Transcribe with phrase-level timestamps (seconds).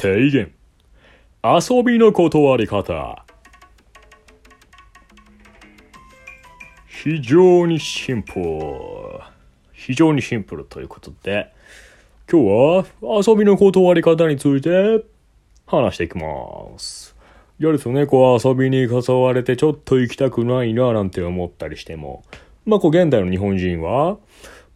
[0.00, 0.52] 提言。
[1.42, 3.24] 遊びの断り方。
[6.86, 8.44] 非常にシンプル。
[9.72, 11.52] 非常にシンプルということで、
[12.30, 15.04] 今日は遊びの断り方について
[15.66, 17.16] 話していきます。
[17.58, 22.22] いやですよね、こう遊びに誘われてちょっと行きたくないななんて思ったりしても、
[22.64, 24.18] まあこう現代の日本人は、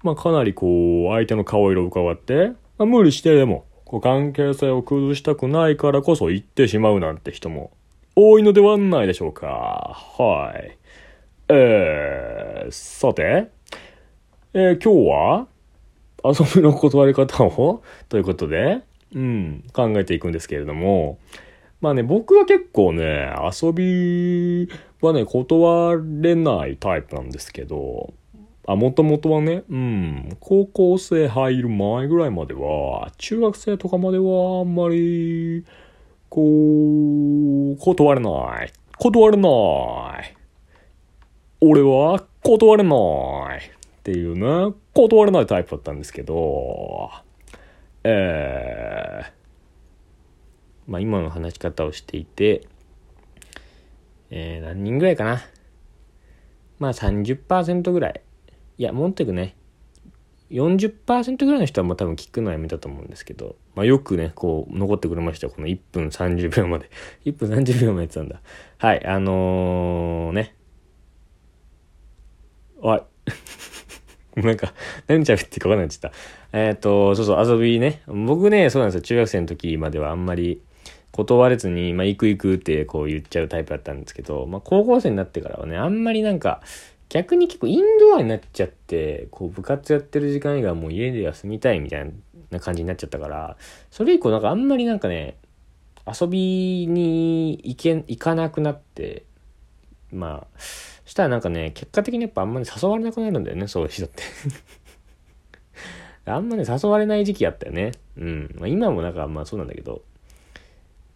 [0.03, 7.73] まあかなりこう相手の顔色を伺って、まあ、無理してでもこう関係性を崩したくないからこそ行ってしまうなんて人も
[8.17, 9.47] 多いのではないでしょうか。
[10.19, 10.79] はい。
[11.51, 13.51] えー、さて、
[14.55, 15.47] えー今日は
[16.25, 18.81] 遊びの断り方をということで、
[19.15, 21.19] うん、考えていくんですけれども、
[21.83, 23.31] まあね、僕は結構ね、
[23.63, 28.15] 遊びはね、断れないタイプなんですけど、
[28.67, 35.65] あ、もともとはね、うん、高校生入る前ぐらいまでは、中学生とかまではあんまり、
[36.29, 36.41] こ
[37.73, 38.73] う、断れない。
[38.99, 40.37] 断れない。
[41.61, 43.59] 俺は断れない。
[43.59, 47.11] っていうね、断れないタイプだったんですけど、
[48.05, 52.67] えー、まあ今の話し方をしていて、
[54.31, 55.43] えー、何人ぐらいかな。
[56.81, 58.23] まあ30%ぐらい。
[58.83, 59.55] いや、もっとくね。
[60.51, 65.53] 40%ぐらいの人はもう多分聞くのはやめたと思うんですけど、まあよくね、こう残ってくれましたよ。
[65.55, 66.91] この1分30秒まで。
[67.25, 68.41] 1分30秒までやってたんだ。
[68.79, 70.57] はい、あのー、ね。
[72.81, 73.03] おい。
[74.43, 74.75] なんか、
[75.07, 76.11] 何喋ってか分かんなくなっちゃっ
[76.51, 76.59] た。
[76.59, 78.03] えっ、と、そうそう、遊びね。
[78.09, 79.03] 僕ね、そうなんですよ。
[79.03, 80.61] 中学生の時まではあんまり
[81.13, 86.63] 断れずに、まあ、行く行くってこう言っちゃうタイプだったんですけど、まあ、高校生になってからはね、あんまりなんか、
[87.13, 92.11] 逆に結構インドアになっちゃって、こう部活やってる時間以外はもう家で休みたいみたい
[92.51, 93.59] な感じになっちゃったから、
[93.91, 95.37] それ以降なんかあんまりなんかね、
[96.07, 99.27] 遊びに行け、行かなくなって、
[100.11, 100.59] まあ、
[101.05, 104.23] したらなんかね、結果的にやっぱあんまり誘われなくなるんだよね、そういう人って。
[106.25, 107.93] あんまね、誘われない時期あったよね。
[108.17, 108.55] うん。
[108.59, 110.01] まあ、今もなんかまあそうなんだけど。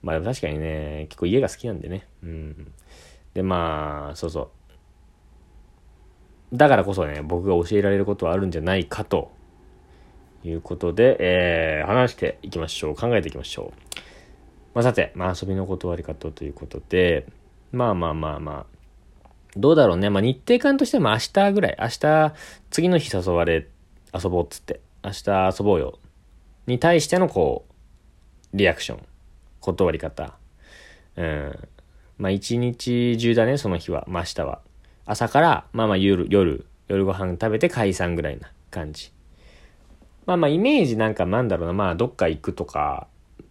[0.03, 2.07] まあ確かにね、結構家が好きなんでね。
[2.23, 2.73] うん。
[3.33, 4.49] でまあ、そうそう。
[6.53, 9.33] だからこそね、僕が教えられることはあるんじゃないかと
[10.45, 12.95] いうことで、えー、話していきましょう。
[12.95, 14.01] 考えていきましょう。
[14.75, 17.27] まあさて、まあ遊びの断り方ということで、
[17.73, 18.77] まあまあまあまあ、
[19.57, 20.11] どうだろうね。
[20.11, 21.77] まあ、日程感としても明日ぐらい。
[21.81, 22.35] 明日、
[22.71, 23.67] 次の日誘われ、
[24.15, 24.81] 遊ぼうっつって。
[25.03, 25.99] 明日遊ぼうよ。
[26.67, 27.65] に対してのこ
[28.53, 29.07] う、リアクション。
[29.61, 30.37] 断り方。
[31.17, 31.69] うん。
[32.19, 34.05] まあ、一日中だね、その日は。
[34.09, 34.61] まあ、明日は。
[35.07, 39.13] 朝から、まあまあ夜、夜、夜ご飯食べて解散ぐらいな感じ。
[40.27, 41.73] まあまあ、イメージなんかなんだろうな。
[41.73, 43.07] まあ、どっか行くとか、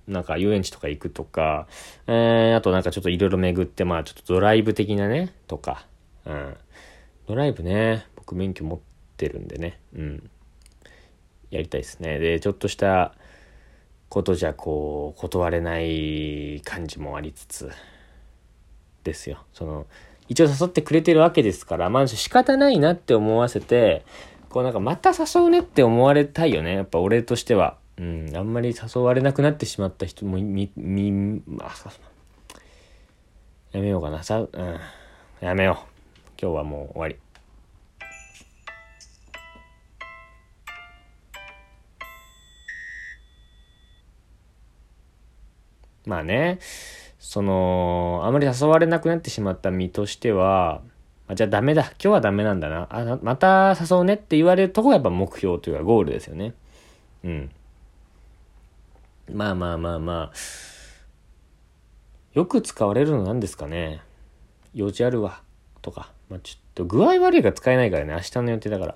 [0.08, 1.68] なんか遊園地とか行くとか、
[2.08, 5.88] えー、あとなんかちょっといろいろ巡って、まあちょっとドライブ的なね、とか、
[6.26, 6.58] うん。
[7.28, 8.80] ドライブね、僕免許持っ
[9.18, 10.30] てるんでね、うん。
[11.50, 12.20] やりたいですね。
[12.20, 13.14] で、ちょっとした
[14.10, 17.72] ことじゃこう、断れない感じもありつつ、
[19.04, 19.46] ですよ。
[19.54, 19.86] その、
[20.28, 24.06] 一応誘ってくれてるわけですから、まあ仕方ないなって思わせて、
[24.50, 26.76] こうなんかまた誘うねって思われたいよね。
[26.76, 27.78] やっぱ俺としては。
[27.98, 31.74] うん、あんまり誘われなくなってしまった人もみ、み、あ、
[33.72, 34.22] やめようかな。
[34.24, 34.80] さ、うん、
[35.40, 36.32] やめよう。
[36.42, 37.16] 今日はもう終わり。
[46.06, 46.60] まあね、
[47.36, 50.82] その、あまり誘われなくなってしまった身としては、
[51.28, 51.82] あじゃあダメだ。
[51.82, 52.88] 今日はダメなんだな。
[52.90, 56.54] あ、また誘うねって言われるとこがやっぱ目標というかゴールですよね。
[57.26, 57.52] うん。
[59.34, 60.38] まあまあまあまあ。
[62.36, 64.00] よく使われるのなんですかね。
[64.74, 65.42] 用事あるわ。
[65.82, 66.14] とか。
[66.30, 68.14] まあちょっと具合悪いから使えないからね。
[68.14, 68.96] 明日の予定だから。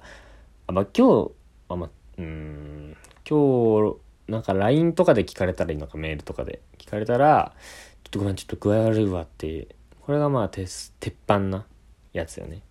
[0.67, 1.31] あまあ今日、
[1.67, 2.95] あまあ、うん。
[3.29, 3.97] 今日、
[4.29, 7.53] なんか LINE とかで聞かれたらいいのか、メールとかで聞かれたら、
[8.09, 9.75] とごめん、ちょっと具合悪いわって。
[10.01, 11.65] これがまあ鉄、鉄板な
[12.13, 12.61] やつよね。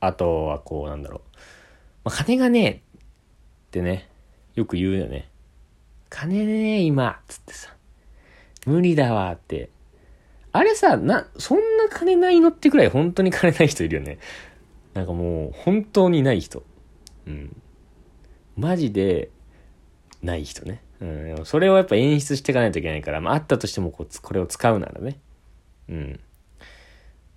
[0.00, 1.38] あとはこう、なんだろう。
[2.04, 2.80] まあ、金がねえっ
[3.70, 4.08] てね、
[4.54, 5.28] よく言うよね。
[6.08, 7.74] 金ねえ今つってさ。
[8.66, 9.70] 無理だわって。
[10.52, 14.18] あれさ、な、そんな金ないのってくらい本当に金ない人いるよね。
[14.94, 16.62] なんかもう、本当にない人。
[17.26, 17.56] うん。
[18.56, 19.30] マジで、
[20.22, 20.80] ない人ね。
[21.04, 21.24] うん。
[21.26, 25.18] でもそれをやっぱ演出していかないといけないから、まあ、あったとしてもこう、これを使うならね。
[25.88, 26.20] うん。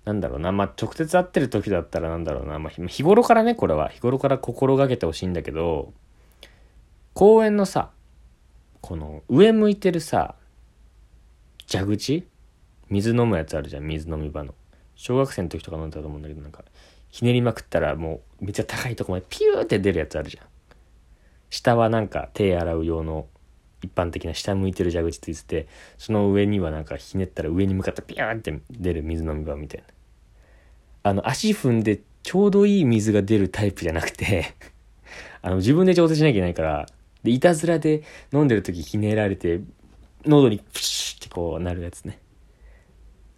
[0.04, 0.52] なんだろうな。
[0.52, 2.58] まあ、直接会ってる時だったらなんだろうな。
[2.58, 3.88] まあ、日頃からね、これは。
[3.88, 5.92] 日頃から心がけてほしいんだけど、
[7.14, 7.90] 公園のさ、
[8.80, 10.34] この上向いてるさ
[11.70, 12.26] 蛇口？
[12.88, 14.54] 水飲むやつあるじゃん水飲み場の
[14.94, 16.64] 小学生の時とか飲んだと思うんだけどなんか
[17.10, 20.46] ひねりまくったらもうめっちゃ高いとこまでピューって出るやつあるじゃん
[21.50, 23.26] 下はなんか手洗う用の
[23.82, 29.86] 一般的な下向いてる蛇口ついててその上にはなんかひねったら上に向かってピューンって出る水飲み場みたいな。
[31.04, 34.54] あの足踏んでちょうどいい水が出るタイプじゃなくて
[35.40, 36.86] あの自分で調整しなきゃいけないから
[37.22, 38.02] でいたずらで
[38.32, 39.60] 飲んでる時ひねられて
[40.26, 42.18] 喉にプシュってこうなるやつね。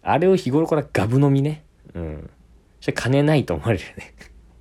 [0.03, 1.63] あれを日頃からガブ飲みね。
[1.93, 2.29] うん。
[2.79, 4.13] それ金ないと思われるよね。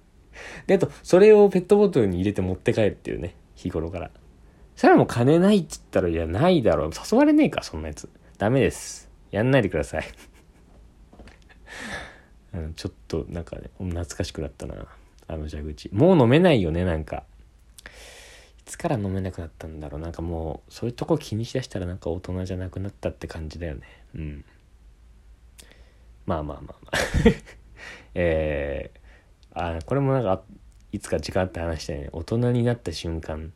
[0.67, 4.11] であとそれをペットボトルに入れて持って帰るっていうね日頃から。
[4.81, 6.91] それはもう金ないっつったらいやないだろう。
[6.91, 8.09] 誘われねえかそんなやつ。
[8.39, 9.11] ダメです。
[9.31, 10.05] やんないでください。
[12.57, 14.87] うん、ちょっとなんかね懐かしくなったな。
[15.27, 15.91] あの蛇口。
[15.93, 17.25] もう飲めないよねなんか。
[18.59, 20.01] いつから飲めなくなったんだろう。
[20.01, 23.83] なんかもうそういうとこ気にしだしたらなんか大人じゃなくなったって感じだよね。
[24.15, 24.45] うん。
[26.25, 26.99] まあまあまあまあ。
[28.15, 30.43] えー、あこれもなんか
[30.91, 33.53] いつか時間あって話したよね大人になった瞬間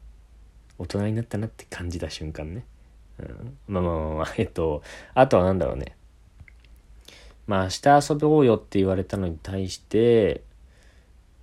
[0.78, 2.64] 大人になったなって感じた瞬間ね、
[3.18, 4.34] うん、まあまあまあまあ。
[4.38, 4.82] えっと
[5.14, 5.96] あとは何だろうね。
[7.46, 7.68] まあ明
[8.00, 10.42] 日遊ぼうよって言われたのに対して、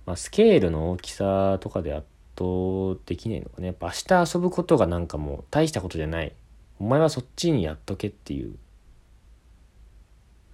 [0.04, 2.06] まあ、スケールの大きさとかで圧
[2.36, 3.68] 倒できないのかね。
[3.68, 6.32] やっぱ明日遊ぶことがなんかもう大したことじゃない。
[6.80, 8.56] お前はそっちにやっとけっていう。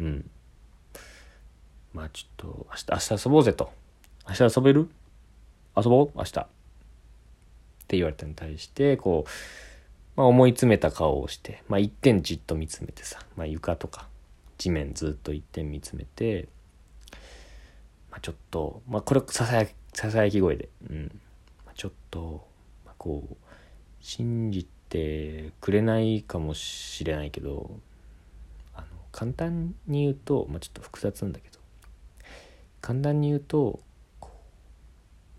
[0.01, 0.31] うん。
[1.95, 3.73] まあちょっと明日明日遊ぼうぜと。
[4.29, 4.91] 明日遊べる？
[5.77, 6.11] 遊ぼう？
[6.15, 6.47] 明日。
[7.88, 14.08] って言われたに対してこう、まあ、思い詰めた顔をして、まあ、一点じっと見つめてさ、まあ、床とか
[14.58, 16.49] 地面ずっと一点見つめて、
[18.11, 21.20] まあ、ちょっと、まあ、これささやささやき声で、うん。
[21.64, 22.46] まあ、ちょっと、
[22.85, 23.37] まあ、こう
[24.00, 27.70] 信じてくれないかもしれないけど
[28.75, 31.58] あの簡単に言うと、まあ、ちょっと複雑なんだけど
[32.82, 33.81] 簡単に言うと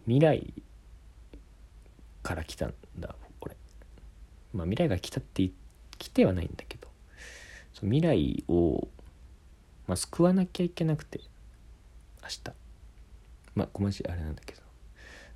[0.06, 0.52] 未来
[2.30, 3.56] から来たんだ俺
[4.54, 5.50] まあ未来が来たって
[5.98, 6.88] 来てはないんだけど。
[7.74, 8.88] そ未来を、
[9.88, 11.22] まあ、救わなきゃいけなくて
[12.22, 12.42] 明日。
[13.56, 14.62] まあ小町あれなんだけど。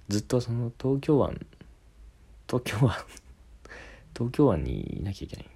[0.10, 1.40] ずっとその東京湾
[2.48, 2.96] 東京湾
[4.16, 5.50] 東京湾にいなきゃいけない。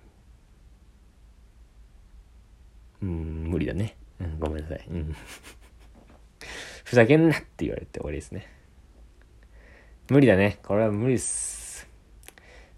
[3.04, 3.10] うん
[3.52, 5.16] 無理だね、うん、ごめんなさい、うん、
[6.84, 8.57] ふざけんなって言われて終わりですね。
[10.10, 10.60] 無理だね。
[10.64, 11.88] これは無理っす。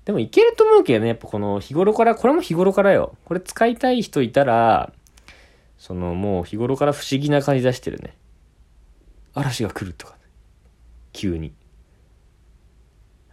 [0.05, 3.15] でもいけると思うけどね、やっぱこの日頃から、これも日頃からよ。
[3.25, 4.91] これ使いたい人いたら、
[5.77, 8.17] そのもう日頃から不思議な感じ出してるね。
[9.33, 10.19] 嵐が来るとかね。
[11.13, 11.53] 急に。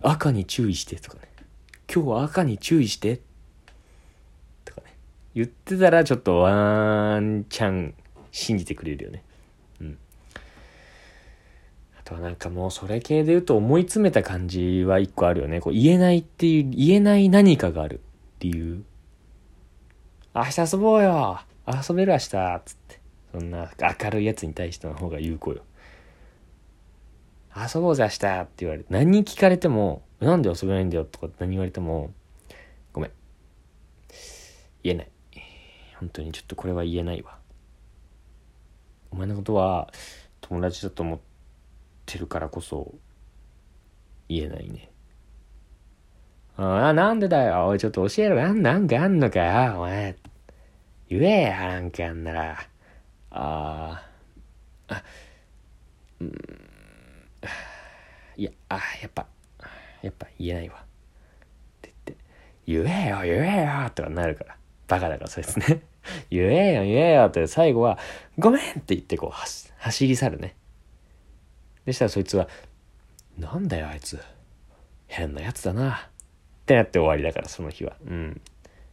[0.02, 1.22] 赤に注意してとかね。
[1.92, 3.22] 今日は赤に注意して。
[4.64, 4.94] とかね。
[5.34, 7.94] 言ってたらちょっとワンチャン
[8.30, 9.24] 信じてくれるよね。
[12.06, 15.60] とはなんかもうそれ系で言うと思い詰めた感じは一個あるよね。
[15.60, 18.00] こう言えないっていう、言えない何かがある
[18.38, 18.84] 理由。
[20.32, 22.28] 明日遊ぼうよ遊べる明日
[22.64, 23.00] つって。
[23.32, 23.70] そんな
[24.00, 25.62] 明るいやつに対しての方が有効よ。
[27.56, 32.12] 遊ぼうぜ明日って言われて、何聞かれても、なんで遊べないんだよとか何言われても、
[32.92, 33.10] ごめん。
[34.84, 35.10] 言えない。
[35.98, 37.36] 本当にちょっとこれは言えないわ。
[39.10, 39.92] お前のことは
[40.40, 41.35] 友達だと思って、
[42.06, 42.94] ってるからこそ
[44.28, 44.90] 言えないね。
[46.56, 47.66] ああ、なんでだよ。
[47.66, 48.36] おい、ちょっと教えろ。
[48.36, 49.74] なん、なんかあんのかよ。
[49.76, 50.16] お前。
[51.08, 52.52] 言えや、なんかあんなら。
[52.52, 52.66] あ
[53.30, 54.02] あ。
[54.88, 55.02] あ、
[56.20, 56.32] うん。
[58.36, 59.26] いや、あ、やっぱ、
[60.02, 60.76] やっぱ言えないわ。
[60.76, 60.78] っ
[61.82, 64.56] て言って、言えよ、言えよとかなるから。
[64.88, 65.82] バカだからそうですね。
[66.30, 67.98] 言えよ、言えよって最後は、
[68.38, 70.54] ごめんって言ってこう、走り去るね。
[71.86, 72.48] でしたらそいつは、
[73.38, 74.18] なんだよあいつ。
[75.06, 75.92] 変なやつだな。
[75.92, 75.98] っ
[76.66, 77.96] てなって終わりだから、その日は。
[78.06, 78.40] うん。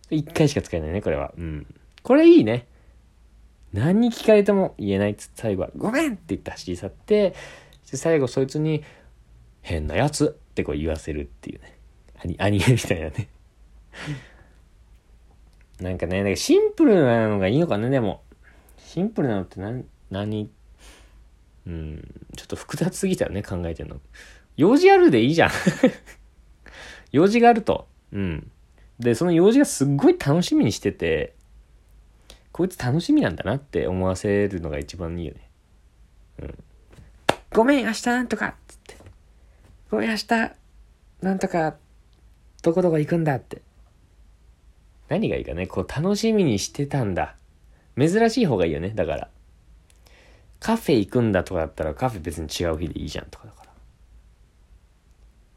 [0.09, 1.33] 一回しか使えないね、これは。
[1.37, 1.65] うん。
[2.03, 2.67] これいいね。
[3.73, 7.33] 何に聞かれても言えないっつって最後は、ごめんって言って走り去って、
[7.83, 8.83] 最後そいつに、
[9.61, 11.77] 変なやつってこう言わせるっていうね。
[12.37, 13.27] アニメみたいなね。
[15.79, 18.21] なんかね、なんかシンプルなのがいいのかね、でも。
[18.77, 20.49] シンプルなのって何、何
[21.65, 23.99] うん、ちょっと複雑すぎたよね、考えてんの。
[24.57, 25.51] 用事あるでいいじゃん
[27.11, 27.87] 用事があると。
[28.11, 28.51] うん。
[28.99, 31.35] で、その用事がすっごい楽しみにしてて、
[32.51, 35.49] こいつ楽しみなんだなって思わせるのが一番いいよね。
[36.39, 36.63] うん。
[37.51, 38.97] ごめん、明日なんとかつって。
[39.89, 40.27] ごめん、明日、
[41.21, 41.75] なんとか、
[42.61, 43.61] どこどこ行くんだって。
[45.09, 47.35] 何がいいかね、こう楽しみにしてたんだ。
[47.97, 49.29] 珍しい方がいいよね、だから。
[50.63, 53.63] カフェ行くんだとかだったらカフェ別に違う日でいいじゃんとかだか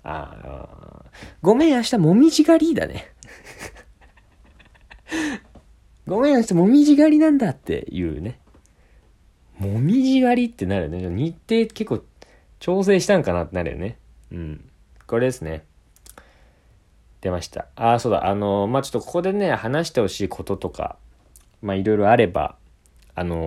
[0.03, 0.11] ら。
[0.13, 1.05] ああ、
[1.41, 3.13] ごめん、明日もみじ狩りだね。
[6.09, 8.41] ごめん、明日もみじ狩りなんだっていうね。
[9.59, 11.09] もみじ狩りってなるよね。
[11.09, 12.03] 日程結構
[12.59, 13.99] 調整したんかなってなるよね。
[14.33, 14.69] うん。
[15.07, 15.65] これですね。
[17.21, 17.69] 出ました。
[17.77, 18.27] ああ、そうだ。
[18.27, 20.97] あのー、まあ、ちょっとここでね、話してほしいこととか、
[21.63, 22.57] まあ、いろいろあれば、
[23.17, 23.39] あのー、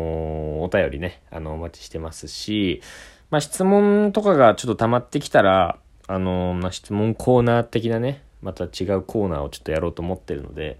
[0.61, 2.81] お便りね、あの、お待ちしてますし、
[3.29, 10.79] まあ、質問とかがちょっと溜まってきたら、あのー、まあ、質問コーナー的なね、また違うコーナーをちょっとやろうと思ってるので、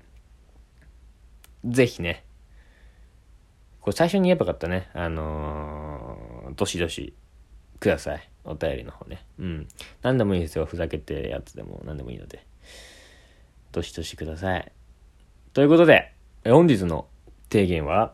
[1.64, 2.26] ぜひね、
[3.82, 4.90] これ最初に言えばよかったね。
[4.94, 7.14] あのー、どしどし
[7.80, 8.30] ください。
[8.44, 9.24] お便りの方ね。
[9.38, 9.68] うん。
[10.02, 10.66] 何でもいいですよ。
[10.66, 12.44] ふざけてやつでも何でもいいので。
[13.72, 14.72] どしどしください。
[15.54, 16.12] ということで、
[16.44, 17.08] 本日の
[17.52, 18.14] 提言は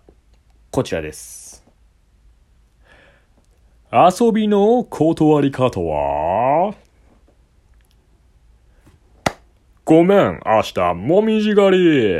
[0.75, 1.63] こちらです。
[3.93, 6.75] 遊びの断り方は？
[9.85, 12.15] ごめん、明日もみじ狩り。